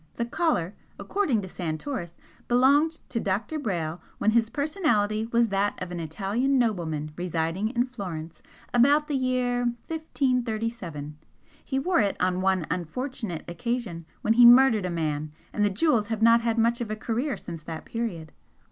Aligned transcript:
The 0.15 0.25
collar 0.25 0.73
according 0.99 1.43
to 1.43 1.47
Santoris 1.47 2.17
belonged 2.47 3.01
to 3.09 3.19
Dr. 3.19 3.59
Brayle 3.59 4.01
when 4.17 4.31
his 4.31 4.49
personality 4.49 5.27
was 5.31 5.49
that 5.49 5.79
of 5.79 5.91
an 5.91 5.99
Italian 5.99 6.57
nobleman 6.57 7.11
residing 7.15 7.69
in 7.69 7.85
Florence 7.85 8.41
about 8.73 9.07
the 9.07 9.13
year 9.15 9.59
1537 9.85 11.19
he 11.63 11.77
wore 11.77 11.99
it 12.01 12.17
on 12.19 12.41
one 12.41 12.65
unfortunate 12.71 13.43
occasion 13.47 14.07
when 14.21 14.33
he 14.33 14.43
murdered 14.47 14.87
a 14.87 14.89
man, 14.89 15.31
and 15.53 15.63
the 15.63 15.69
jewels 15.69 16.07
have 16.07 16.23
not 16.23 16.41
had 16.41 16.57
much 16.57 16.81
of 16.81 16.89
a 16.89 16.95
career 16.95 17.37
since 17.37 17.61
that 17.61 17.85
period. 17.85 18.31